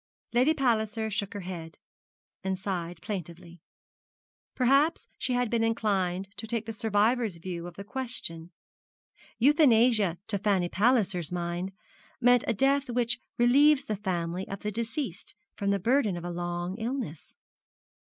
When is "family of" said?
13.95-14.61